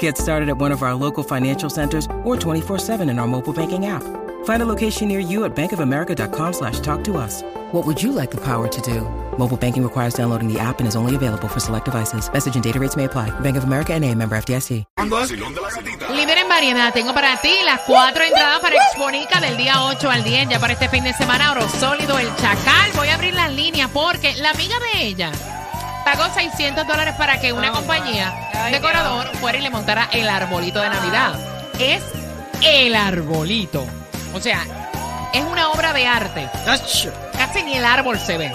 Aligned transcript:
Get 0.00 0.18
started 0.18 0.48
at 0.48 0.58
one 0.58 0.72
of 0.72 0.82
our 0.82 0.94
local 0.94 1.22
financial 1.22 1.70
centers 1.70 2.06
or 2.24 2.36
24-7 2.36 3.08
in 3.08 3.20
our 3.20 3.28
mobile 3.28 3.52
banking 3.52 3.86
app. 3.86 4.02
Find 4.44 4.62
a 4.62 4.66
location 4.66 5.06
near 5.06 5.20
you 5.20 5.44
at 5.44 5.54
bankofamerica.com 5.54 6.52
slash 6.52 6.80
talk 6.80 7.04
to 7.04 7.16
us. 7.16 7.42
What 7.72 7.86
would 7.86 8.02
you 8.02 8.10
like 8.10 8.32
the 8.32 8.40
power 8.40 8.66
to 8.66 8.80
do? 8.80 9.02
Mobile 9.38 9.56
banking 9.56 9.84
requires 9.84 10.14
downloading 10.14 10.52
the 10.52 10.58
app 10.58 10.80
and 10.80 10.88
is 10.88 10.96
only 10.96 11.14
available 11.14 11.48
for 11.48 11.60
select 11.60 11.84
devices. 11.84 12.28
Message 12.32 12.56
and 12.56 12.64
data 12.64 12.80
rates 12.80 12.96
may 12.96 13.04
apply. 13.04 13.30
Bank 13.40 13.56
of 13.56 13.64
America 13.64 13.92
and 13.94 14.04
a 14.04 14.12
member 14.14 14.36
FDIC. 14.36 14.84
Líder 14.96 16.38
en 16.38 16.48
variedad, 16.48 16.92
tengo 16.92 17.12
para 17.12 17.36
ti 17.40 17.54
las 17.64 17.80
cuatro 17.82 18.24
entradas 18.24 18.60
para 18.60 18.76
Exponica 18.76 19.40
del 19.40 19.56
día 19.56 19.84
8 19.84 20.10
al 20.10 20.24
10, 20.24 20.48
ya 20.48 20.58
para 20.58 20.72
este 20.72 20.88
fin 20.88 21.04
de 21.04 21.12
semana, 21.12 21.52
Oro 21.52 21.68
Sólido, 21.68 22.18
El 22.18 22.34
Chacal. 22.36 22.92
Voy 22.96 23.08
a 23.08 23.14
abrir 23.14 23.34
las 23.34 23.52
líneas 23.52 23.90
porque 23.92 24.34
la 24.36 24.50
amiga 24.50 24.76
de 24.78 25.06
ella 25.06 25.32
pagó 26.06 26.32
600 26.32 26.86
dólares 26.86 27.14
para 27.18 27.40
que 27.40 27.52
una 27.52 27.72
compañía 27.72 28.32
decorador 28.70 29.26
fuera 29.38 29.58
y 29.58 29.60
le 29.60 29.70
montara 29.70 30.08
el 30.12 30.28
arbolito 30.28 30.80
de 30.80 30.88
Navidad. 30.88 31.34
Es 31.80 32.00
el 32.62 32.94
arbolito. 32.94 33.84
O 34.32 34.40
sea, 34.40 34.64
es 35.34 35.42
una 35.42 35.70
obra 35.70 35.92
de 35.92 36.06
arte. 36.06 36.48
Casi 37.36 37.64
ni 37.64 37.74
el 37.74 37.84
árbol 37.84 38.20
se 38.20 38.38
ve. 38.38 38.52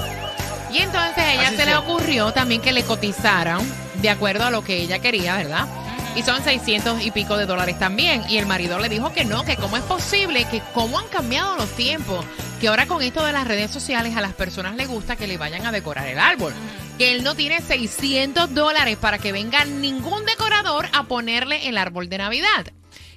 Y 0.72 0.77
entonces 0.77 1.17
a 1.17 1.33
ella 1.33 1.49
se 1.49 1.66
le 1.66 1.75
ocurrió 1.75 2.31
también 2.31 2.61
que 2.61 2.72
le 2.72 2.83
cotizaran 2.83 3.59
de 3.95 4.09
acuerdo 4.09 4.45
a 4.45 4.49
lo 4.49 4.63
que 4.63 4.77
ella 4.77 4.99
quería, 4.99 5.35
¿verdad? 5.35 5.67
Y 6.16 6.23
son 6.23 6.41
600 6.41 7.05
y 7.05 7.11
pico 7.11 7.35
de 7.35 7.45
dólares 7.45 7.77
también. 7.77 8.23
Y 8.29 8.38
el 8.38 8.45
marido 8.45 8.79
le 8.79 8.88
dijo 8.88 9.11
que 9.11 9.25
no, 9.25 9.44
que 9.44 9.57
cómo 9.57 9.75
es 9.75 9.83
posible, 9.83 10.45
que 10.45 10.61
cómo 10.73 10.97
han 10.97 11.07
cambiado 11.09 11.57
los 11.57 11.69
tiempos, 11.72 12.25
que 12.61 12.69
ahora 12.69 12.85
con 12.85 13.02
esto 13.02 13.25
de 13.25 13.33
las 13.33 13.45
redes 13.45 13.72
sociales 13.72 14.16
a 14.16 14.22
las 14.22 14.31
personas 14.31 14.75
les 14.75 14.88
gusta 14.88 15.17
que 15.17 15.27
le 15.27 15.38
vayan 15.38 15.66
a 15.66 15.73
decorar 15.73 16.07
el 16.07 16.17
árbol. 16.17 16.53
Que 17.02 17.13
él 17.13 17.23
no 17.23 17.33
tiene 17.33 17.61
600 17.61 18.53
dólares 18.53 18.95
para 18.95 19.17
que 19.17 19.31
venga 19.31 19.66
ningún 19.66 20.23
decorador 20.23 20.85
a 20.94 21.07
ponerle 21.07 21.67
el 21.67 21.80
árbol 21.80 22.09
de 22.09 22.19
Navidad. 22.19 22.67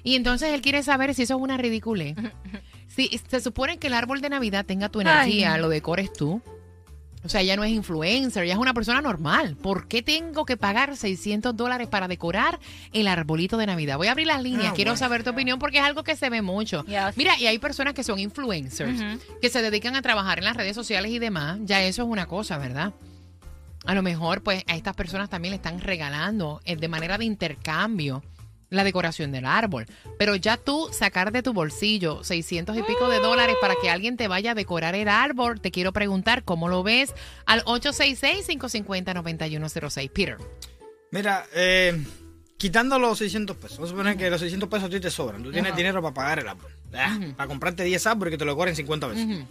Y 0.03 0.15
entonces 0.15 0.51
él 0.53 0.61
quiere 0.61 0.81
saber 0.81 1.13
si 1.13 1.21
eso 1.21 1.35
es 1.35 1.39
una 1.39 1.55
ridícula. 1.55 2.15
Si 2.87 3.21
se 3.29 3.39
supone 3.41 3.77
que 3.77 3.85
el 3.85 3.93
árbol 3.93 4.21
de 4.21 4.29
Navidad 4.29 4.65
tenga 4.65 4.89
tu 4.89 5.01
energía, 5.01 5.59
lo 5.59 5.69
decores 5.69 6.11
tú. 6.11 6.41
O 7.23 7.29
sea, 7.29 7.41
ella 7.41 7.55
no 7.55 7.63
es 7.63 7.73
influencer, 7.73 8.45
ella 8.45 8.53
es 8.53 8.59
una 8.59 8.73
persona 8.73 9.01
normal. 9.01 9.55
¿Por 9.55 9.87
qué 9.87 10.01
tengo 10.01 10.45
que 10.45 10.57
pagar 10.57 10.97
600 10.97 11.55
dólares 11.55 11.87
para 11.87 12.07
decorar 12.07 12.59
el 12.91 13.07
arbolito 13.07 13.55
de 13.55 13.67
Navidad? 13.67 13.97
Voy 13.97 14.07
a 14.07 14.13
abrir 14.13 14.25
las 14.25 14.41
líneas, 14.41 14.73
quiero 14.73 14.97
saber 14.97 15.23
tu 15.23 15.29
opinión 15.29 15.59
porque 15.59 15.77
es 15.77 15.83
algo 15.83 16.03
que 16.03 16.15
se 16.15 16.31
ve 16.31 16.41
mucho. 16.41 16.83
Yes. 16.87 17.17
Mira, 17.17 17.37
y 17.37 17.45
hay 17.45 17.59
personas 17.59 17.93
que 17.93 18.03
son 18.03 18.17
influencers, 18.17 18.99
que 19.39 19.49
se 19.51 19.61
dedican 19.61 19.95
a 19.95 20.01
trabajar 20.01 20.39
en 20.39 20.45
las 20.45 20.57
redes 20.57 20.73
sociales 20.73 21.11
y 21.11 21.19
demás. 21.19 21.59
Ya 21.65 21.83
eso 21.83 22.01
es 22.01 22.09
una 22.09 22.25
cosa, 22.25 22.57
¿verdad? 22.57 22.95
A 23.85 23.93
lo 23.93 24.01
mejor, 24.01 24.41
pues, 24.41 24.63
a 24.67 24.75
estas 24.75 24.95
personas 24.95 25.29
también 25.29 25.51
le 25.51 25.57
están 25.57 25.79
regalando 25.79 26.61
eh, 26.65 26.75
de 26.75 26.87
manera 26.87 27.17
de 27.17 27.25
intercambio 27.25 28.23
la 28.69 28.83
decoración 28.83 29.31
del 29.31 29.45
árbol. 29.45 29.85
Pero 30.17 30.35
ya 30.35 30.57
tú 30.57 30.89
sacar 30.91 31.31
de 31.31 31.43
tu 31.43 31.53
bolsillo 31.53 32.23
600 32.23 32.75
y 32.77 32.83
pico 32.83 33.07
de 33.09 33.19
dólares 33.19 33.55
para 33.61 33.75
que 33.81 33.89
alguien 33.89 34.17
te 34.17 34.27
vaya 34.27 34.51
a 34.51 34.55
decorar 34.55 34.95
el 34.95 35.07
árbol, 35.07 35.61
te 35.61 35.71
quiero 35.71 35.93
preguntar 35.93 36.43
cómo 36.43 36.67
lo 36.67 36.83
ves 36.83 37.13
al 37.45 37.63
866-550-9106. 37.65 40.11
Peter. 40.11 40.37
Mira, 41.11 41.45
eh, 41.53 42.03
quitando 42.57 42.97
los 42.99 43.17
600 43.19 43.55
pesos, 43.57 43.77
vamos 43.77 43.89
a 43.89 43.93
suponer 43.93 44.17
que 44.17 44.29
los 44.29 44.41
600 44.41 44.69
pesos 44.69 44.87
a 44.87 44.89
ti 44.89 44.99
te 44.99 45.11
sobran. 45.11 45.43
Tú 45.43 45.51
tienes 45.51 45.75
dinero 45.75 46.01
para 46.01 46.13
pagar 46.13 46.39
el 46.39 46.47
árbol. 46.47 46.71
Para 47.35 47.47
comprarte 47.47 47.83
10 47.83 48.07
árboles 48.07 48.31
que 48.31 48.37
te 48.37 48.45
lo 48.45 48.55
cobren 48.55 48.73
50 48.75 49.07
veces. 49.07 49.45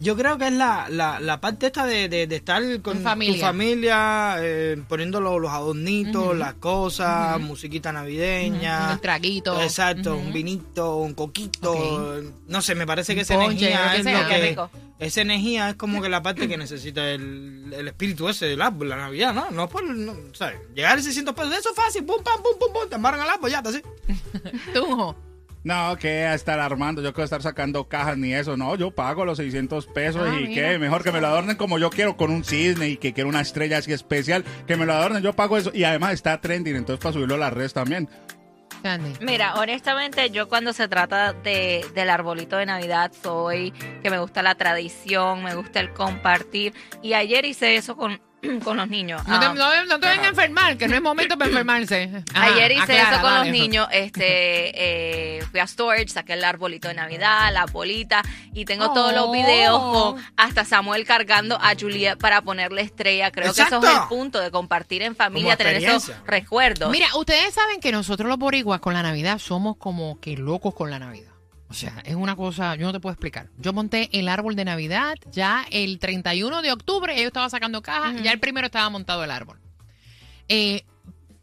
Yo 0.00 0.16
creo 0.16 0.38
que 0.38 0.46
es 0.46 0.52
la, 0.52 0.86
la, 0.88 1.18
la 1.18 1.40
parte 1.40 1.66
esta 1.66 1.84
de, 1.84 2.08
de, 2.08 2.26
de 2.28 2.36
estar 2.36 2.62
con 2.82 2.98
familia. 3.02 3.34
tu 3.34 3.40
familia, 3.40 4.36
eh, 4.38 4.80
poniendo 4.88 5.20
los, 5.20 5.40
los 5.40 5.50
adornitos, 5.50 6.36
las 6.36 6.54
cosas, 6.54 7.40
musiquita 7.40 7.90
navideña. 7.92 8.86
Unos 8.90 9.00
traguitos. 9.00 9.60
Exacto, 9.62 10.16
un 10.16 10.32
vinito, 10.32 10.96
un 10.98 11.14
coquito. 11.14 12.22
No 12.46 12.62
sé, 12.62 12.74
me 12.76 12.86
parece 12.86 13.14
que 13.14 13.20
Un 13.20 13.22
esa 13.22 13.34
ponche, 13.34 13.66
energía 13.72 13.90
que 13.92 13.96
es 13.98 14.04
sea. 14.04 14.22
lo 14.22 14.28
que... 14.28 14.48
rico. 14.50 14.70
Esa 15.00 15.20
energía 15.20 15.68
es 15.70 15.74
como 15.76 16.02
que 16.02 16.08
la 16.08 16.22
parte 16.24 16.48
que 16.48 16.56
necesita 16.56 17.08
el, 17.10 17.72
el 17.72 17.86
espíritu 17.86 18.28
ese 18.28 18.46
del 18.46 18.60
árbol, 18.62 18.88
la 18.88 18.96
Navidad, 18.96 19.32
¿no? 19.32 19.48
No 19.52 19.68
por, 19.68 19.84
no, 19.84 20.12
¿sabes? 20.32 20.56
Llegar 20.74 20.98
a 20.98 21.02
600 21.02 21.34
pesos, 21.36 21.52
eso 21.56 21.70
es 21.70 21.76
fácil, 21.76 22.04
pum, 22.04 22.16
pam, 22.24 22.42
pum, 22.42 22.58
pum, 22.58 22.72
pum, 22.72 22.88
te 22.88 22.96
amarran 22.96 23.20
al 23.20 23.30
árbol, 23.30 23.48
ya, 23.48 23.58
está 23.58 23.70
así. 23.70 23.80
Tú, 24.74 25.14
No, 25.64 25.96
que 25.96 26.24
a 26.24 26.34
estar 26.34 26.60
armando, 26.60 27.02
yo 27.02 27.12
quiero 27.12 27.24
estar 27.24 27.42
sacando 27.42 27.88
cajas 27.88 28.16
ni 28.16 28.32
eso, 28.32 28.56
no, 28.56 28.74
yo 28.76 28.90
pago 28.90 29.24
los 29.24 29.38
600 29.38 29.86
pesos 29.86 30.22
Ah, 30.26 30.40
y 30.40 30.54
que 30.54 30.78
mejor 30.78 31.02
que 31.02 31.12
me 31.12 31.20
lo 31.20 31.26
adornen 31.26 31.56
como 31.56 31.78
yo 31.78 31.90
quiero 31.90 32.16
con 32.16 32.30
un 32.30 32.44
cisne 32.44 32.88
y 32.90 32.96
que 32.96 33.12
quiero 33.12 33.28
una 33.28 33.40
estrella 33.40 33.78
así 33.78 33.92
especial, 33.92 34.44
que 34.66 34.76
me 34.76 34.86
lo 34.86 34.92
adornen, 34.92 35.22
yo 35.22 35.32
pago 35.34 35.56
eso 35.58 35.70
y 35.74 35.84
además 35.84 36.14
está 36.14 36.40
trending, 36.40 36.76
entonces 36.76 37.02
para 37.02 37.12
subirlo 37.12 37.34
a 37.34 37.38
las 37.38 37.52
redes 37.52 37.72
también. 37.72 38.08
Mira, 39.20 39.54
honestamente, 39.54 40.30
yo 40.30 40.48
cuando 40.48 40.72
se 40.72 40.88
trata 40.88 41.32
de, 41.32 41.84
del 41.94 42.10
arbolito 42.10 42.56
de 42.56 42.66
Navidad 42.66 43.12
soy 43.22 43.72
que 44.02 44.10
me 44.10 44.18
gusta 44.18 44.42
la 44.42 44.54
tradición, 44.54 45.42
me 45.42 45.54
gusta 45.54 45.80
el 45.80 45.92
compartir. 45.92 46.74
Y 47.02 47.14
ayer 47.14 47.44
hice 47.44 47.76
eso 47.76 47.96
con, 47.96 48.20
con 48.64 48.76
los 48.76 48.88
niños. 48.88 49.26
No 49.26 49.40
te, 49.40 49.46
Ah, 49.46 49.54
no, 49.54 49.84
no 49.86 50.00
te 50.00 50.06
vengas 50.08 50.26
a 50.26 50.28
enfermar, 50.30 50.76
que 50.76 50.86
no 50.88 50.94
es 50.96 51.02
momento 51.02 51.36
para 51.36 51.50
enfermarse. 51.50 52.22
Ajá, 52.34 52.44
Ayer 52.54 52.72
hice 52.72 52.82
aclara, 52.82 53.02
eso 53.12 53.20
con 53.20 53.30
dale. 53.34 53.50
los 53.50 53.58
niños. 53.58 53.88
Este, 53.92 55.38
eh, 55.38 55.42
fui 55.50 55.60
a 55.60 55.66
storage, 55.66 56.08
saqué 56.08 56.34
el 56.34 56.44
arbolito 56.44 56.88
de 56.88 56.94
Navidad, 56.94 57.52
la 57.52 57.66
bolita 57.66 58.22
y 58.54 58.64
tengo 58.64 58.92
todos 58.92 59.12
los 59.12 59.26
Oh. 59.28 59.32
videos 59.32 59.78
con 59.80 60.24
hasta 60.36 60.64
Samuel 60.64 61.04
cargando 61.04 61.56
a 61.60 61.74
Juliet 61.78 62.16
para 62.18 62.42
ponerle 62.42 62.82
estrella. 62.82 63.30
Creo 63.30 63.52
que 63.52 63.62
eso 63.62 63.78
es 63.82 63.84
el 63.90 64.08
punto 64.08 64.40
de 64.40 64.50
compartir 64.50 65.02
en 65.02 65.16
familia, 65.16 65.56
Como 65.56 65.68
tener 65.68 65.82
esos 65.84 66.12
recuerdos. 66.26 66.90
Mira, 66.90 67.06
ustedes 67.16 67.54
saben 67.54 67.80
que 67.80 67.92
nosotros 67.92 68.28
los 68.28 68.38
boricuas 68.38 68.80
con 68.80 68.94
la 68.94 69.02
Navidad 69.02 69.38
somos 69.38 69.76
como 69.76 70.20
que 70.20 70.36
locos 70.36 70.74
con 70.74 70.90
la 70.90 70.98
Navidad. 70.98 71.27
O 71.70 71.74
sea, 71.74 72.02
es 72.04 72.14
una 72.14 72.34
cosa, 72.34 72.76
yo 72.76 72.86
no 72.86 72.92
te 72.92 73.00
puedo 73.00 73.12
explicar. 73.12 73.48
Yo 73.58 73.72
monté 73.72 74.08
el 74.18 74.28
árbol 74.28 74.56
de 74.56 74.64
Navidad 74.64 75.16
ya 75.30 75.66
el 75.70 75.98
31 75.98 76.62
de 76.62 76.72
octubre, 76.72 77.14
yo 77.20 77.26
estaba 77.26 77.50
sacando 77.50 77.82
cajas, 77.82 78.22
ya 78.22 78.32
el 78.32 78.40
primero 78.40 78.66
estaba 78.66 78.88
montado 78.88 79.22
el 79.22 79.30
árbol. 79.30 79.58
Eh, 80.48 80.84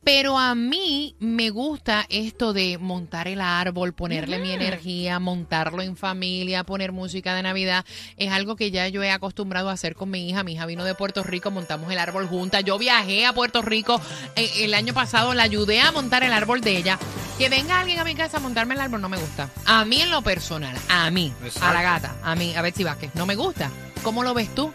pero 0.06 0.38
a 0.38 0.54
mí 0.54 1.16
me 1.20 1.50
gusta 1.50 2.06
esto 2.10 2.54
de 2.54 2.78
montar 2.78 3.28
el 3.28 3.42
árbol, 3.42 3.94
ponerle 3.94 4.38
mi 4.38 4.52
energía, 4.52 5.20
montarlo 5.20 5.82
en 5.82 5.98
familia, 5.98 6.64
poner 6.64 6.92
música 6.92 7.34
de 7.34 7.42
Navidad. 7.42 7.86
Es 8.16 8.32
algo 8.32 8.56
que 8.56 8.70
ya 8.70 8.88
yo 8.88 9.02
he 9.02 9.10
acostumbrado 9.10 9.70
a 9.70 9.74
hacer 9.74 9.96
con 9.96 10.12
mi 10.12 10.30
hija. 10.30 10.44
Mi 10.44 10.54
hija 10.54 10.68
vino 10.68 10.84
de 10.84 10.94
Puerto 10.94 11.24
Rico, 11.24 11.50
montamos 11.50 11.92
el 11.92 11.98
árbol 11.98 12.28
juntas. 12.28 12.64
Yo 12.64 12.78
viajé 12.78 13.26
a 13.26 13.34
Puerto 13.34 13.64
Rico 13.64 14.00
eh, 14.36 14.48
el 14.60 14.76
año 14.76 14.94
pasado, 14.94 15.34
la 15.34 15.42
ayudé 15.42 15.82
a 15.82 15.92
montar 15.92 16.24
el 16.24 16.34
árbol 16.34 16.62
de 16.62 16.78
ella. 16.78 17.00
Que 17.38 17.50
venga 17.50 17.80
alguien 17.82 18.00
a 18.00 18.04
mi 18.06 18.16
casa 18.16 18.38
a 18.38 18.40
montarme 18.40 18.76
el 18.76 18.82
árbol 18.82 19.02
no 19.02 19.10
me 19.10 19.18
gusta. 19.18 19.50
A 19.66 19.84
mí 19.84 20.02
en 20.02 20.10
lo 20.10 20.22
personal, 20.22 20.74
a 20.90 21.12
mí, 21.12 21.34
a 21.62 21.74
la 21.74 21.82
gata, 21.82 22.16
a 22.24 22.34
mí, 22.36 22.56
a 22.56 22.62
Betsy 22.62 22.84
Vázquez, 22.86 23.12
no 23.14 23.26
me 23.26 23.36
gusta. 23.36 23.70
¿Cómo 24.04 24.24
lo 24.24 24.34
ves 24.34 24.54
tú? 24.56 24.72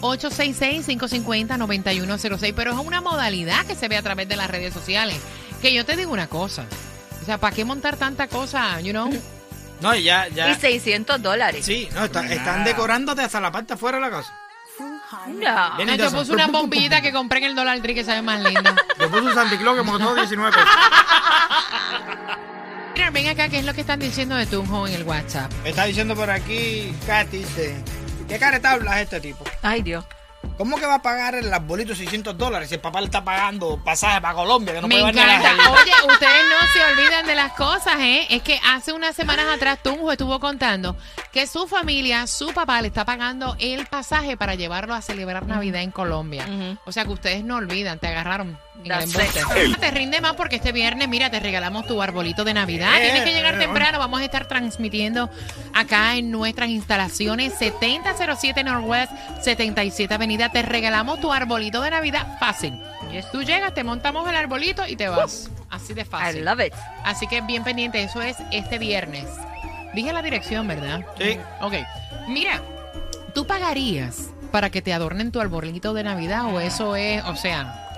866-550-9106, 0.00 2.52
pero 2.56 2.72
es 2.72 2.78
una 2.78 3.00
modalidad 3.00 3.64
que 3.66 3.76
se 3.76 3.86
ve 3.88 3.96
a 3.96 4.02
través 4.02 4.28
de 4.28 4.34
las 4.36 4.50
redes 4.50 4.74
sociales. 4.74 5.18
Que 5.62 5.72
yo 5.72 5.84
te 5.84 5.94
digo 5.96 6.12
una 6.12 6.26
cosa, 6.26 6.64
o 7.22 7.24
sea, 7.24 7.38
¿para 7.38 7.54
qué 7.54 7.64
montar 7.64 7.96
tanta 7.96 8.26
cosa, 8.28 8.80
you 8.80 8.90
know? 8.92 9.10
No, 9.80 9.94
y 9.94 10.02
ya, 10.02 10.28
ya. 10.28 10.50
Y 10.50 10.56
600 10.56 11.22
dólares. 11.22 11.64
Sí, 11.64 11.88
no, 11.94 12.04
está- 12.04 12.26
están 12.26 12.64
decorándote 12.64 13.22
hasta 13.22 13.40
la 13.40 13.50
parte 13.50 13.72
afuera 13.72 13.96
de 13.96 14.02
la 14.02 14.10
casa. 14.10 14.30
No. 15.28 15.76
Bien. 15.78 15.88
Ay, 15.88 15.96
yo 15.96 16.10
puse 16.12 16.32
una 16.32 16.48
bombillita 16.48 17.00
que 17.00 17.10
compré 17.14 17.38
en 17.38 17.44
el 17.44 17.54
Dollar 17.54 17.80
Tree 17.80 17.94
que 17.94 18.04
sabe 18.04 18.20
más 18.20 18.40
linda. 18.42 18.76
Yo 18.98 19.10
puse 19.10 19.22
un 19.22 19.32
Santa 19.32 19.56
Claus 19.58 19.78
que 19.78 19.82
me 19.82 19.90
costó 19.92 20.14
19 20.14 20.52
pesos. 20.52 20.68
Mira, 22.94 23.10
ven 23.10 23.28
acá, 23.28 23.48
¿qué 23.48 23.58
es 23.58 23.64
lo 23.64 23.72
que 23.74 23.80
están 23.82 24.00
diciendo 24.00 24.36
de 24.36 24.46
Tunjo 24.46 24.86
en 24.86 24.94
el 24.94 25.02
WhatsApp? 25.04 25.50
Está 25.64 25.84
diciendo 25.84 26.14
por 26.14 26.30
aquí, 26.30 26.92
Katy, 27.06 27.38
dice, 27.38 27.82
¿qué 28.28 28.38
caretabla 28.38 28.96
es 29.00 29.04
este 29.04 29.20
tipo? 29.20 29.44
Ay, 29.62 29.82
Dios. 29.82 30.04
¿Cómo 30.56 30.78
que 30.78 30.84
va 30.86 30.96
a 30.96 31.02
pagar 31.02 31.34
el 31.34 31.52
arbolito 31.52 31.94
600 31.94 32.36
dólares 32.36 32.68
si 32.68 32.74
el 32.74 32.80
papá 32.80 33.00
le 33.00 33.06
está 33.06 33.24
pagando 33.24 33.82
pasaje 33.82 34.20
para 34.20 34.34
Colombia? 34.34 34.74
Que 34.74 34.80
no 34.82 34.88
Me 34.88 34.98
puede 35.00 35.10
encanta. 35.10 35.70
Oye, 35.70 35.92
ustedes 36.12 36.44
no 36.50 36.66
se 36.72 36.84
olvidan 36.84 37.26
de 37.26 37.34
las 37.34 37.52
cosas, 37.52 37.94
¿eh? 38.00 38.26
Es 38.28 38.42
que 38.42 38.60
hace 38.66 38.92
unas 38.92 39.16
semanas 39.16 39.46
atrás 39.54 39.78
Tunjo 39.82 40.12
estuvo 40.12 40.38
contando 40.38 40.96
que 41.32 41.46
su 41.46 41.66
familia, 41.66 42.26
su 42.26 42.52
papá 42.52 42.82
le 42.82 42.88
está 42.88 43.06
pagando 43.06 43.56
el 43.58 43.86
pasaje 43.86 44.36
para 44.36 44.54
llevarlo 44.54 44.94
a 44.94 45.00
celebrar 45.00 45.46
Navidad 45.46 45.80
en 45.82 45.92
Colombia. 45.92 46.46
O 46.84 46.92
sea 46.92 47.04
que 47.04 47.12
ustedes 47.12 47.42
no 47.42 47.56
olvidan, 47.56 47.98
te 47.98 48.08
agarraron 48.08 48.58
en 48.84 48.92
el 48.92 48.98
That's 48.98 49.14
embuste. 49.14 49.64
it. 49.66 49.76
Te 49.78 49.90
rinde 49.90 50.20
más 50.20 50.34
porque 50.34 50.56
este 50.56 50.72
viernes, 50.72 51.08
mira, 51.08 51.30
te 51.30 51.40
regalamos 51.40 51.86
tu 51.86 52.00
arbolito 52.02 52.44
de 52.44 52.54
Navidad. 52.54 52.96
Eh, 52.98 53.02
Tienes 53.04 53.22
que 53.24 53.32
llegar 53.32 53.58
temprano. 53.58 53.98
Vamos 53.98 54.20
a 54.20 54.24
estar 54.24 54.46
transmitiendo 54.46 55.30
acá 55.74 56.16
en 56.16 56.30
nuestras 56.30 56.68
instalaciones 56.68 57.54
7007 57.58 58.64
Northwest 58.64 59.12
77 59.42 60.14
Avenida. 60.14 60.50
Te 60.50 60.62
regalamos 60.62 61.20
tu 61.20 61.32
arbolito 61.32 61.80
de 61.82 61.90
Navidad 61.90 62.38
fácil. 62.38 62.80
Tú 63.32 63.42
llegas, 63.42 63.74
te 63.74 63.82
montamos 63.84 64.28
el 64.28 64.36
arbolito 64.36 64.86
y 64.86 64.96
te 64.96 65.08
vas. 65.08 65.50
Así 65.68 65.94
de 65.94 66.02
I 66.02 66.04
fácil. 66.04 66.44
love 66.44 66.60
it. 66.66 66.74
Así 67.04 67.26
que 67.26 67.40
bien 67.42 67.62
pendiente, 67.64 68.02
eso 68.02 68.22
es 68.22 68.36
este 68.50 68.78
viernes. 68.78 69.24
Dije 69.94 70.12
la 70.12 70.22
dirección, 70.22 70.66
¿verdad? 70.68 71.00
Sí. 71.18 71.36
Ok. 71.60 71.74
Mira, 72.28 72.60
¿tú 73.34 73.46
pagarías 73.46 74.28
para 74.52 74.70
que 74.70 74.82
te 74.82 74.92
adornen 74.92 75.32
tu 75.32 75.40
arbolito 75.40 75.92
de 75.94 76.02
Navidad 76.04 76.44
o 76.46 76.60
eso 76.60 76.94
es, 76.96 77.22
o 77.24 77.36
sea, 77.36 77.89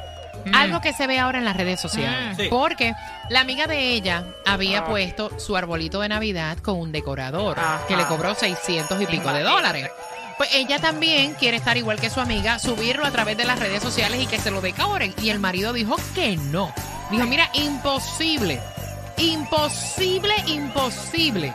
algo 0.53 0.81
que 0.81 0.93
se 0.93 1.07
ve 1.07 1.19
ahora 1.19 1.39
en 1.39 1.45
las 1.45 1.57
redes 1.57 1.81
sociales? 1.81 2.37
Mm. 2.37 2.41
Sí. 2.41 2.47
Porque 2.51 2.95
la 3.29 3.41
amiga 3.41 3.67
de 3.67 3.91
ella 3.91 4.25
había 4.45 4.85
puesto 4.85 5.39
su 5.39 5.57
arbolito 5.57 6.01
de 6.01 6.09
Navidad 6.09 6.59
con 6.59 6.79
un 6.79 6.93
decorador 6.93 7.59
Ajá. 7.59 7.81
que 7.87 7.97
le 7.97 8.05
cobró 8.07 8.35
600 8.35 9.01
y 9.01 9.07
pico 9.07 9.33
de 9.33 9.43
dólares. 9.43 9.91
Pues 10.39 10.51
ella 10.55 10.79
también 10.79 11.35
quiere 11.35 11.57
estar 11.57 11.77
igual 11.77 12.01
que 12.01 12.11
su 12.11 12.21
amiga, 12.21 12.59
subirlo 12.59 13.05
a 13.05 13.11
través 13.11 13.37
de 13.37 13.45
las 13.45 13.59
redes 13.59 13.83
sociales 13.83 14.21
y 14.21 14.27
que 14.27 14.39
se 14.39 14.51
lo 14.51 14.61
decoren. 14.61 15.15
Y 15.23 15.31
el 15.31 15.39
marido 15.39 15.73
dijo 15.73 15.97
que 16.15 16.37
no. 16.37 16.73
Dijo, 17.11 17.27
mira, 17.27 17.49
imposible, 17.55 18.61
imposible, 19.19 20.35
imposible 20.47 21.55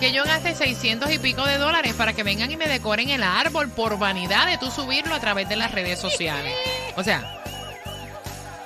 que 0.00 0.12
yo 0.12 0.24
gaste 0.24 0.54
600 0.54 1.12
y 1.12 1.18
pico 1.18 1.44
de 1.44 1.58
dólares 1.58 1.94
para 1.94 2.14
que 2.14 2.22
vengan 2.22 2.50
y 2.50 2.56
me 2.56 2.66
decoren 2.66 3.10
el 3.10 3.22
árbol 3.22 3.68
por 3.68 3.98
vanidad 3.98 4.46
de 4.46 4.56
tú 4.56 4.70
subirlo 4.70 5.14
a 5.14 5.20
través 5.20 5.46
de 5.48 5.56
las 5.56 5.72
redes 5.72 5.98
sociales. 5.98 6.54
O 6.96 7.04
sea, 7.04 7.39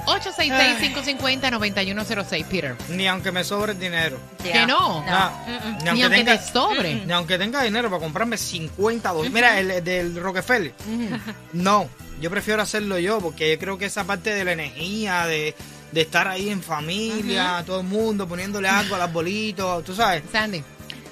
866-550-9106, 0.06 2.44
Peter. 2.46 2.76
Ni 2.88 3.06
aunque 3.06 3.30
me 3.32 3.44
sobre 3.44 3.72
el 3.72 3.78
dinero. 3.78 4.18
Que 4.42 4.66
no. 4.66 5.00
Ni 5.02 5.06
Ni 5.06 5.12
aunque, 5.88 6.02
aunque 6.04 6.16
tenga, 6.18 6.38
te 6.38 6.52
sobre. 6.52 6.94
ni 7.06 7.12
aunque 7.12 7.38
tenga 7.38 7.62
dinero 7.62 7.88
para 7.90 8.00
comprarme 8.00 8.36
50 8.36 9.08
dólares. 9.10 9.32
Mira, 9.32 9.58
el 9.60 9.82
del 9.84 10.16
Rockefeller. 10.16 10.72
No, 11.52 11.88
yo 12.20 12.30
prefiero 12.30 12.62
hacerlo 12.62 12.98
yo 12.98 13.18
porque 13.20 13.50
yo 13.52 13.58
creo 13.58 13.78
que 13.78 13.86
esa 13.86 14.04
parte 14.04 14.34
de 14.34 14.44
la 14.44 14.52
energía, 14.52 15.26
de, 15.26 15.54
de 15.92 16.00
estar 16.00 16.28
ahí 16.28 16.50
en 16.50 16.62
familia, 16.62 17.62
todo 17.66 17.80
el 17.80 17.86
mundo 17.86 18.26
poniéndole 18.28 18.68
algo 18.68 18.94
al 18.94 19.02
arbolito, 19.02 19.82
tú 19.82 19.94
sabes. 19.94 20.22
Sandy. 20.32 20.62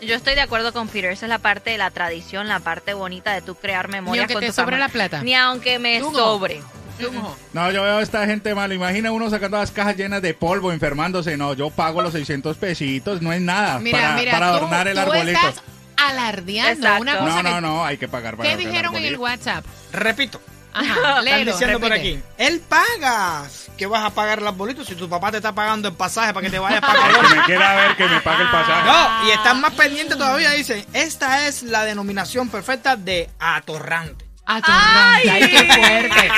Yo 0.01 0.17
estoy 0.17 0.35
de 0.35 0.41
acuerdo 0.41 0.73
con 0.73 0.89
Peter. 0.89 1.13
Esa 1.13 1.27
es 1.27 1.31
la 1.31 1.39
parte 1.39 1.71
de 1.71 1.79
la 1.79 1.93
tradición, 1.93 2.49
la 2.49 2.59
parte 2.59 2.93
bonita 2.93 3.33
de 3.35 3.43
tú 3.43 3.55
crear 3.55 3.87
memorias 3.87 4.23
aunque 4.25 4.35
con 4.35 4.41
te 4.41 4.47
tu 4.49 4.53
sobre 4.53 4.79
familia. 4.79 4.87
la 4.89 4.93
plata. 4.93 5.23
Ni 5.23 5.37
aunque 5.37 5.79
me 5.79 6.01
Tú 6.01 6.11
no. 6.11 6.19
sobre. 6.19 6.61
Tú, 6.99 7.11
no. 7.53 7.71
Yo 7.73 7.83
veo 7.83 7.99
a 7.99 8.03
esta 8.03 8.25
gente 8.27 8.55
mal. 8.55 8.73
Imagina 8.73 9.11
uno 9.13 9.29
sacando 9.31 9.59
las 9.59 9.71
cajas 9.71 9.97
llenas 9.97 10.23
de 10.23 10.35
polvo, 10.35 10.73
enfermándose. 10.73 11.37
No, 11.37 11.55
yo 11.55 11.71
pago 11.71 12.03
los 12.03 12.13
600 12.13 12.57
pesitos, 12.57 13.21
no 13.23 13.33
es 13.33 13.41
nada 13.41 13.79
Mira, 13.79 13.99
para, 13.99 14.15
mira, 14.17 14.33
para 14.33 14.49
tú- 14.51 14.57
adornar 14.57 14.89
el 14.89 14.95
tú 14.95 15.01
arbolito. 15.01 15.39
estás 15.49 15.63
alardeando 15.97 16.73
Exacto. 16.87 17.03
una 17.03 17.19
cosa 17.19 17.29
No, 17.29 17.43
no, 17.43 17.55
que- 17.57 17.61
no, 17.61 17.85
hay 17.85 17.97
que 17.99 18.09
pagar 18.09 18.37
para 18.37 18.49
¿Qué 18.49 18.55
el 18.55 18.59
dijeron 18.71 18.95
en 18.97 19.05
el. 19.05 19.17
WhatsApp? 19.17 19.65
Repito, 19.93 20.41
Ajá, 20.75 21.21
están 21.25 21.45
diciendo 21.45 21.81
por 21.81 21.93
aquí. 21.93 22.19
Él 22.39 22.61
paga. 22.69 23.45
¿Qué 23.77 23.87
vas 23.87 24.05
a 24.05 24.11
pagar 24.11 24.39
el 24.39 24.47
arbolito 24.47 24.85
si 24.85 24.95
tu 24.95 25.09
papá 25.09 25.31
te 25.31 25.37
está 25.39 25.55
pagando 25.55 25.89
el 25.89 25.95
pasaje 25.95 26.33
para 26.33 26.45
que 26.47 26.51
te 26.51 26.59
vayas 26.59 26.81
para 26.83 26.95
que 26.95 27.15
Colombia? 27.15 27.37
me 27.41 27.43
quiera 27.45 27.75
ver, 27.75 27.97
que 27.97 28.07
me 28.07 28.21
pague 28.21 28.43
el 28.43 28.51
pasaje. 28.51 28.87
No, 28.89 29.29
y 29.29 29.31
están 29.33 29.61
más 29.61 29.73
pendientes 29.75 30.17
todavía. 30.17 30.51
Dicen, 30.53 30.85
esta 30.93 31.47
es 31.47 31.63
la 31.63 31.85
denominación 31.85 32.49
perfecta 32.49 32.97
de 32.97 33.29
atorrante. 33.39 34.25
Atorrante. 34.57 35.31
Ay, 35.31 35.49
qué 35.49 35.65
fuerte. 35.73 36.21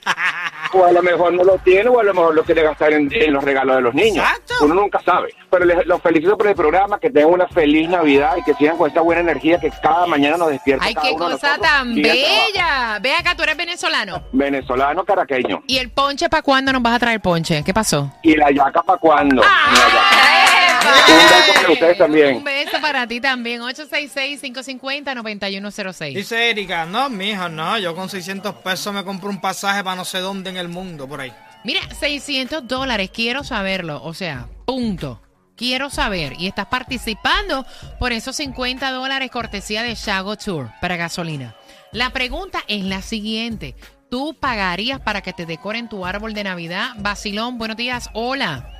O 0.74 0.84
a 0.84 0.92
lo 0.92 1.02
mejor 1.02 1.32
no 1.32 1.42
lo 1.44 1.56
tiene, 1.58 1.88
o 1.88 1.98
a 1.98 2.02
lo 2.04 2.12
mejor 2.12 2.34
lo 2.34 2.44
quiere 2.44 2.62
gastar 2.62 2.92
en, 2.92 3.08
en 3.10 3.32
los 3.32 3.42
regalos 3.42 3.74
de 3.76 3.82
los 3.82 3.94
niños. 3.94 4.18
Exacto. 4.24 4.54
Uno 4.60 4.74
nunca 4.74 5.00
sabe. 5.02 5.34
Pero 5.50 5.64
les, 5.64 5.86
los 5.86 6.00
felicito 6.02 6.36
por 6.36 6.46
el 6.48 6.54
programa, 6.54 7.00
que 7.00 7.08
tengan 7.10 7.32
una 7.32 7.48
feliz 7.48 7.88
Navidad 7.88 8.36
y 8.36 8.42
que 8.44 8.52
sigan 8.54 8.76
con 8.76 8.86
esta 8.88 9.00
buena 9.00 9.22
energía 9.22 9.58
que 9.58 9.70
cada 9.82 10.06
mañana 10.06 10.36
nos 10.36 10.50
despierta. 10.50 10.84
Ay, 10.84 10.94
cada 10.94 11.06
qué 11.08 11.14
uno 11.14 11.24
cosa 11.30 11.48
nosotros 11.56 11.70
tan 11.72 11.94
bella. 11.94 12.98
Ve 13.00 13.14
acá, 13.14 13.34
tú 13.34 13.42
eres 13.44 13.56
venezolano. 13.56 14.24
Venezolano, 14.32 15.02
caraqueño. 15.04 15.62
¿Y 15.66 15.78
el 15.78 15.90
ponche 15.90 16.28
para 16.28 16.42
cuándo 16.42 16.72
nos 16.74 16.82
vas 16.82 16.96
a 16.96 16.98
traer 16.98 17.20
ponche? 17.20 17.64
¿Qué 17.64 17.72
pasó? 17.72 18.12
¿Y 18.22 18.36
la 18.36 18.50
yaca 18.50 18.82
para 18.82 18.98
cuándo? 18.98 19.42
Ah. 19.44 20.39
Un 20.80 21.28
beso 21.28 21.52
para 21.54 21.72
ustedes 21.72 21.98
también. 21.98 22.36
Un 22.36 22.44
beso 22.44 22.80
para 22.80 23.06
ti 23.06 23.20
también. 23.20 23.60
866-550-9106. 23.62 26.14
Dice 26.14 26.50
Erika, 26.50 26.86
no, 26.86 27.10
mijo, 27.10 27.48
no, 27.48 27.78
yo 27.78 27.94
con 27.94 28.08
600 28.08 28.56
pesos 28.56 28.92
me 28.92 29.04
compro 29.04 29.30
un 29.30 29.40
pasaje 29.40 29.84
para 29.84 29.94
no 29.96 30.04
sé 30.04 30.18
dónde 30.18 30.50
en 30.50 30.56
el 30.56 30.68
mundo, 30.68 31.08
por 31.08 31.20
ahí. 31.20 31.32
Mira, 31.64 31.80
600 31.98 32.66
dólares, 32.66 33.10
quiero 33.12 33.44
saberlo. 33.44 34.02
O 34.02 34.14
sea, 34.14 34.48
punto. 34.64 35.20
Quiero 35.56 35.90
saber. 35.90 36.34
Y 36.38 36.46
estás 36.46 36.66
participando 36.66 37.66
por 37.98 38.12
esos 38.12 38.36
50 38.36 38.90
dólares 38.92 39.30
cortesía 39.30 39.82
de 39.82 39.94
Shago 39.94 40.36
Tour 40.36 40.70
para 40.80 40.96
gasolina. 40.96 41.54
La 41.92 42.10
pregunta 42.10 42.60
es 42.66 42.82
la 42.84 43.02
siguiente. 43.02 43.74
¿Tú 44.10 44.34
pagarías 44.40 45.00
para 45.00 45.20
que 45.20 45.34
te 45.34 45.44
decoren 45.44 45.88
tu 45.88 46.06
árbol 46.06 46.32
de 46.32 46.44
Navidad? 46.44 46.92
Basilón, 46.96 47.58
buenos 47.58 47.76
días. 47.76 48.08
Hola. 48.14 48.79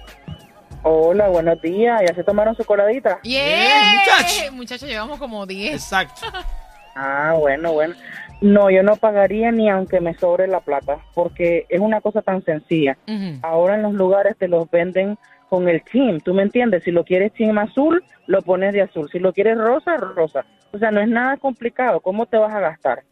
Hola, 0.83 1.29
buenos 1.29 1.61
días. 1.61 2.01
¿Ya 2.09 2.15
se 2.15 2.25
tomaron 2.25 2.57
su 2.57 2.65
coladita? 2.65 3.21
Yeah. 3.23 3.93
muchacho. 3.93 4.53
Muchachos, 4.53 4.89
llevamos 4.89 5.19
como 5.19 5.45
10. 5.45 5.75
Exacto. 5.75 6.23
Ah, 6.95 7.35
bueno, 7.39 7.73
bueno. 7.73 7.95
No, 8.41 8.71
yo 8.71 8.83
no 8.83 8.97
pagaría 8.97 9.53
ni 9.53 9.69
aunque 9.69 10.01
me 10.01 10.15
sobre 10.15 10.47
la 10.47 10.61
plata, 10.61 10.99
porque 11.15 11.67
es 11.69 11.81
una 11.81 12.01
cosa 12.01 12.23
tan 12.23 12.43
sencilla. 12.43 12.97
Ahora 13.43 13.75
en 13.75 13.83
los 13.83 13.93
lugares 13.93 14.37
te 14.39 14.49
los 14.49 14.71
venden 14.71 15.19
con 15.51 15.69
el 15.69 15.83
team, 15.83 16.21
¿tú 16.21 16.33
me 16.33 16.43
entiendes? 16.43 16.85
Si 16.85 16.91
lo 16.91 17.05
quieres 17.05 17.35
team 17.35 17.59
azul, 17.59 18.03
lo 18.27 18.41
pones 18.41 18.73
de 18.73 18.83
azul. 18.83 19.11
Si 19.13 19.19
lo 19.19 19.35
quieres 19.35 19.59
rosa, 19.59 19.97
rosa. 19.99 20.47
O 20.73 20.79
sea, 20.79 20.91
no 20.91 21.01
es 21.01 21.09
nada 21.09 21.37
complicado. 21.37 22.01
¿Cómo 22.01 22.25
te 22.27 22.39
vas 22.39 22.55
a 22.55 22.61
gastar 22.61 23.03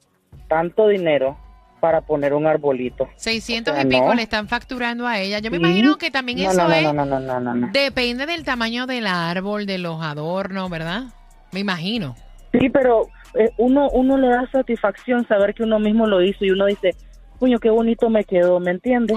tanto 0.48 0.88
dinero 0.88 1.37
para 1.80 2.00
poner 2.00 2.35
un 2.35 2.47
arbolito? 2.47 3.08
600 3.16 3.73
O 3.73 3.75
sea, 3.76 3.85
y 3.85 3.88
pico 3.88 4.06
no. 4.06 4.14
le 4.14 4.23
están 4.23 4.49
facturando 4.49 5.06
a 5.06 5.18
ella. 5.18 5.38
Yo 5.38 5.50
me 5.50 5.58
Sí. 5.58 5.62
imagino 5.64 5.97
que 5.99 6.11
también 6.11 6.38
No, 6.42 6.50
eso 6.50 6.66
no, 6.68 6.73
es... 6.73 6.82
no, 6.82 6.92
no, 6.92 7.04
no, 7.04 7.20
no, 7.20 7.40
no, 7.40 7.54
no. 7.54 7.68
Depende 7.73 8.26
del 8.26 8.44
tamaño 8.44 8.87
del 8.87 9.06
árbol, 9.06 9.66
de 9.66 9.78
los 9.78 10.02
adornos, 10.02 10.68
¿verdad? 10.70 11.04
Me 11.52 11.61
imagino. 11.61 12.14
Sí, 12.52 12.68
pero 12.70 13.08
eh, 13.35 13.50
uno, 13.58 13.88
uno 13.90 14.16
le 14.18 14.28
da 14.28 14.49
satisfacción 14.50 15.26
saber 15.28 15.54
que 15.54 15.62
uno 15.62 15.78
mismo 15.78 16.06
lo 16.06 16.23
hizo 16.23 16.44
y 16.44 16.50
uno 16.50 16.66
dice, 16.66 16.90
puño, 17.38 17.58
qué 17.58 17.70
bonito 17.70 18.08
me 18.11 18.25
quedó, 18.25 18.58
¿me 18.61 18.70
entiendes? 18.73 19.16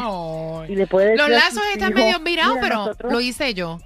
Y 0.68 0.76
le 0.76 0.86
puede 0.88 1.16
Los 1.16 1.30
lazos 1.30 1.64
están 1.74 1.94
medio 1.94 2.20
virados, 2.20 2.56
"Mira, 2.56 2.62
pero 2.62 2.76
nosotros-" 2.76 3.12
lo 3.12 3.22
hice 3.22 3.54
yo. 3.54 3.78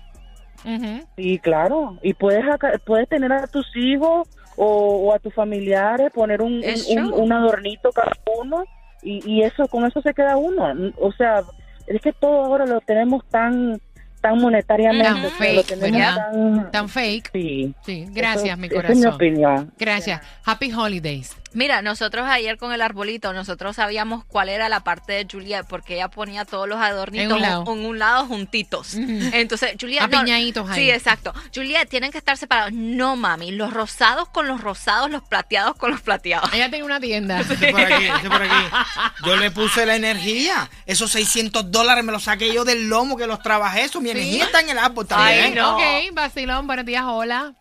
Ujú. 0.65 1.05
Sí, 1.15 1.38
claro. 1.39 1.98
Y 2.01 2.13
puedes 2.15 2.44
puedes 2.86 3.08
tener 3.08 3.32
a 3.32 3.46
tus 3.48 3.67
hijos 3.75 4.27
o, 4.57 4.65
o 5.07 5.13
a 5.13 5.19
tus 5.19 5.33
familiares, 5.33 6.12
poner 6.13 6.41
un, 6.41 6.53
un, 6.53 6.63
un- 6.63 7.09
true. 7.09 7.21
un 7.21 7.31
adornito 7.33 7.91
cada 7.91 8.12
uno 8.41 8.63
y, 9.03 9.21
y 9.29 9.41
eso 9.43 9.67
con 9.67 9.85
eso 9.85 10.01
se 10.01 10.13
queda 10.13 10.38
uno. 10.38 10.74
O 11.00 11.12
sea, 11.12 11.43
es 11.88 12.01
que 12.01 12.13
todo 12.13 12.45
ahora 12.45 12.65
lo 12.65 12.81
tenemos 12.81 13.24
tan 13.29 13.79
tan 14.21 14.39
monetariamente, 14.41 15.12
Tan 15.21 15.29
fake, 15.33 15.55
lo 15.55 15.63
tenemos 15.63 15.91
¿verdad? 16.00 16.31
tan... 16.31 16.71
Tan 16.71 16.89
fake. 16.89 17.29
Sí. 17.31 17.75
Sí, 17.85 18.05
gracias, 18.09 18.45
Eso- 18.45 18.57
mi 18.57 18.67
esa 18.67 18.75
es 18.77 18.89
mi 18.89 18.95
corazón. 19.03 19.13
opinión. 19.13 19.71
Gracias. 19.77 20.21
Happy 20.43 20.71
Holidays. 20.74 21.35
Mira, 21.55 21.81
nosotros 21.81 22.27
ayer 22.29 22.57
con 22.57 22.74
el 22.74 22.81
arbolito, 22.81 23.31
nosotros 23.31 23.77
sabíamos 23.77 24.25
cuál 24.25 24.50
era 24.50 24.67
la 24.67 24.81
parte 24.81 25.13
de 25.13 25.27
Juliet, 25.31 25.65
porque 25.67 25.95
ella 25.95 26.09
ponía 26.09 26.43
todos 26.43 26.67
los 26.67 26.77
adornitos 26.79 27.25
En 27.25 27.31
un 27.31 27.41
lado. 27.41 27.63
en 27.74 27.85
un 27.85 27.97
lado 27.97 28.25
juntitos. 28.27 28.93
Entonces, 28.95 29.75
Juliet. 29.79 30.01
Apiñaditos 30.01 30.69
ahí. 30.69 30.75
Sí, 30.75 30.91
exacto. 30.91 31.33
Juliet, 31.53 31.88
tienen 31.88 32.12
que 32.12 32.17
estar 32.17 32.38
separados. 32.38 32.74
No, 32.74 33.15
mami, 33.15 33.51
los 33.51 33.74
rosados 33.74 34.27
con 34.29 34.47
los 34.47 34.59
rosados, 34.59 35.09
los 35.09 35.24
plateados 35.24 35.75
con 35.77 35.91
los 35.91 36.01
plateados. 36.01 36.53
Ella 36.53 36.69
tiene 36.69 36.83
una 36.83 37.00
tienda. 37.00 37.41
Por 37.43 37.81
aquí, 37.81 38.05
por 38.27 38.41
aquí. 38.41 38.75
Yo 39.25 39.38
le 39.38 39.50
puse 39.50 39.85
la 39.85 39.95
energía. 39.95 40.69
Esos 40.85 41.12
600 41.12 41.71
dólares 41.71 42.03
me 42.03 42.12
los 42.12 42.24
saqué 42.24 42.53
yo 42.53 42.65
del 42.65 42.89
lomo 42.89 43.15
que 43.15 43.27
los 43.27 43.41
trabajé. 43.41 43.83
Eso, 43.83 44.01
mi 44.01 44.09
energía 44.09 44.43
está 44.43 44.59
en 44.59 44.71
el 44.71 44.77
árbol 44.77 45.07
también. 45.07 45.45
Ay, 45.45 45.51
no. 45.53 45.75
Ok, 45.75 45.81
vacilón, 46.13 46.67
buenos 46.67 46.85
días, 46.85 47.03
hola. 47.07 47.53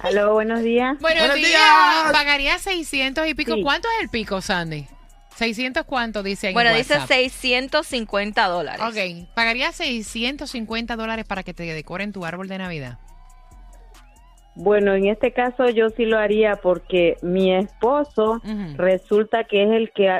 Aló, 0.00 0.34
buenos 0.34 0.62
días. 0.62 0.98
Buenos, 1.00 1.20
Buenos 1.20 1.36
días. 1.36 1.50
días. 1.50 2.12
Pagaría 2.12 2.58
600 2.58 3.26
y 3.28 3.34
pico. 3.34 3.54
Sí. 3.54 3.62
¿Cuánto 3.62 3.88
es 3.96 4.02
el 4.02 4.08
pico, 4.08 4.40
Sandy? 4.40 4.86
¿600 5.38 5.84
cuánto 5.84 6.22
dice 6.22 6.48
en 6.48 6.54
Bueno, 6.54 6.72
dice 6.74 6.94
WhatsApp? 6.94 7.08
650 7.08 8.46
dólares. 8.46 8.80
Ok, 8.82 9.28
pagaría 9.34 9.70
650 9.72 10.96
dólares 10.96 11.24
para 11.26 11.42
que 11.42 11.52
te 11.52 11.64
decoren 11.64 12.12
tu 12.12 12.24
árbol 12.24 12.48
de 12.48 12.58
Navidad. 12.58 12.98
Bueno, 14.54 14.94
en 14.94 15.06
este 15.08 15.32
caso 15.32 15.68
yo 15.68 15.90
sí 15.90 16.06
lo 16.06 16.18
haría 16.18 16.56
porque 16.56 17.18
mi 17.20 17.54
esposo 17.54 18.40
Ujú. 18.42 18.76
resulta 18.76 19.44
que 19.44 19.64
es 19.64 19.70
el 19.70 19.92
que 19.92 20.18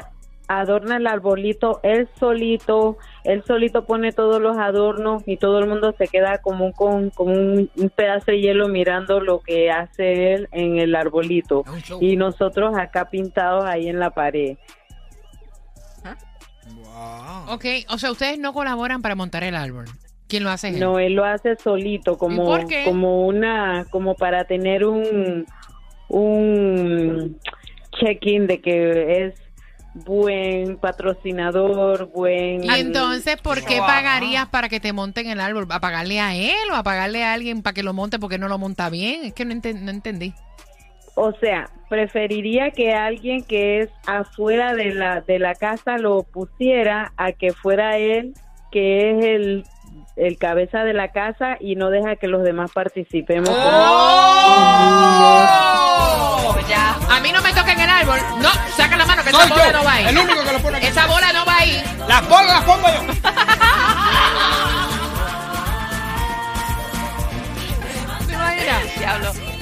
adorna 0.49 0.97
el 0.97 1.07
arbolito 1.07 1.81
él 1.83 2.09
solito, 2.19 2.99
él 3.25 3.43
solito 3.47 3.85
pone 3.85 4.13
todos 4.13 4.41
los 4.41 4.57
adornos 4.57 5.23
y 5.27 5.37
todo 5.37 5.59
el 5.59 5.67
mundo 5.67 5.95
se 5.99 6.09
queda 6.09 6.39
como 6.39 6.67
un, 6.67 6.73
con, 6.73 7.11
como 7.11 7.33
un, 7.33 7.71
un 7.77 7.91
pedazo 7.91 8.31
de 8.33 8.41
hielo 8.41 8.69
mirando 8.69 9.21
lo 9.21 9.41
que 9.41 9.71
hace 9.71 10.35
él 10.35 10.49
en 10.53 10.79
el 10.79 10.95
arbolito 10.95 11.65
y 12.01 12.17
nosotros 12.17 12.77
acá 12.79 13.11
pintados 13.11 13.65
ahí 13.65 13.89
en 13.89 13.99
la 13.99 14.11
pared. 14.11 14.57
Wow. 16.75 17.55
Ok, 17.55 17.65
o 17.91 17.99
sea, 17.99 18.11
ustedes 18.11 18.39
no 18.39 18.53
colaboran 18.53 19.03
para 19.03 19.15
montar 19.15 19.45
el 19.45 19.55
árbol. 19.55 19.85
¿Quién 20.29 20.45
lo 20.45 20.51
hace? 20.51 20.69
él? 20.69 20.81
No, 20.81 20.99
él 20.99 21.15
lo 21.15 21.25
hace 21.25 21.57
solito, 21.57 22.19
como, 22.19 22.45
por 22.45 22.67
qué? 22.67 22.85
como 22.85 23.27
una, 23.27 23.87
como 23.91 24.15
para 24.15 24.45
tener 24.45 24.85
un, 24.85 25.47
un 26.09 27.39
check-in 28.01 28.47
de 28.47 28.61
que 28.61 29.27
es 29.27 29.35
buen 30.05 30.77
patrocinador, 30.79 32.11
buen. 32.13 32.65
Y 32.65 32.71
entonces, 32.71 33.37
¿por 33.41 33.65
qué 33.65 33.79
Wow. 33.79 33.87
pagarías 33.87 34.47
para 34.49 34.69
que 34.69 34.81
te 34.81 34.93
monten 34.93 35.29
el 35.29 35.41
árbol? 35.41 35.67
¿A 35.71 35.81
pagarle 35.81 36.21
a 36.21 36.35
él 36.35 36.71
o 36.73 36.75
a 36.75 36.83
pagarle 36.83 37.25
a 37.25 37.33
alguien 37.33 37.63
para 37.63 37.75
que 37.75 37.83
lo 37.83 37.93
monte 37.93 38.19
porque 38.19 38.39
no 38.39 38.49
lo 38.49 38.59
monta 38.59 38.91
bien? 38.91 39.25
Es 39.25 39.33
que 39.33 39.45
no, 39.45 39.53
enten- 39.55 39.81
no 39.81 39.91
entendí. 39.91 40.35
O 41.15 41.33
sea, 41.41 41.71
preferiría 41.89 42.71
que 42.73 42.93
alguien 42.93 43.43
que 43.43 43.81
es 43.81 43.89
afuera 44.07 44.75
de 44.75 44.93
la 44.95 45.23
de 45.23 45.39
la 45.39 45.55
casa 45.55 45.97
lo 45.97 46.25
pusiera 46.25 47.13
a 47.17 47.33
que 47.33 47.53
fuera 47.55 47.97
él 47.97 48.35
que 48.71 49.11
es 49.11 49.25
el 49.25 49.65
el 50.17 50.39
cabeza 50.39 50.83
de 50.85 50.95
la 50.95 51.13
casa 51.13 51.57
y 51.61 51.77
no 51.77 51.91
deja 51.91 52.17
que 52.17 52.27
los 52.27 52.43
demás 52.43 52.71
participemos. 52.73 53.51
¡Oh! 53.53 54.97
ya. 56.69 56.97
A 57.11 57.21
mí 57.21 57.31
no 57.33 57.41
me 57.43 57.53
toquen 57.53 57.79
el 57.79 57.89
árbol. 57.89 58.19
No, 58.41 58.51
saca 58.77 58.97
la 58.97 59.07
mano 59.07 59.23
que 59.23 59.31
Soy 59.31 59.45
esa 59.45 59.55
bola 59.55 59.67
yo, 59.67 59.73
no 59.79 59.85
va 59.85 59.93
ahí. 59.93 60.07
el 60.09 60.19
único 60.19 60.43
que 60.43 60.53
lo 60.53 60.59
pone 60.59 60.79
aquí. 60.79 60.87
Esa 60.87 61.07
bola 61.07 61.33
no 61.33 61.45
va 61.45 61.57
ahí. 61.59 61.83
Las 62.09 62.29
bolas 62.29 62.49
las 62.49 62.65
pongo 62.65 62.89
yo. 62.89 63.03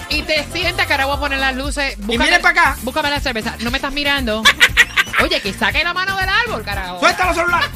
Y 0.09 0.23
te 0.23 0.45
sientas 0.45 0.87
que 0.87 0.93
ahora 0.93 1.07
voy 1.07 1.17
a 1.17 1.21
poner 1.21 1.39
las 1.41 1.57
luces. 1.57 1.99
mire 1.99 2.39
pa' 2.39 2.51
acá. 2.51 2.77
Búscame 2.83 3.11
la 3.11 3.21
cerveza. 3.21 3.57
No 3.61 3.71
me 3.71 3.79
estás 3.79 3.93
mirando. 3.93 4.43
Oye, 5.23 5.41
que 5.41 5.53
saque 5.53 5.83
la 5.83 5.93
mano 5.93 6.17
del 6.17 6.29
árbol, 6.29 6.63
carajo. 6.65 7.01
Suelta 7.01 7.27
los 7.27 7.37
celulares. 7.37 7.71